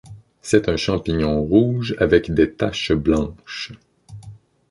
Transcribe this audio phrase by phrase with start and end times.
[0.41, 3.71] C'est un champignon rouge avec des taches blanches.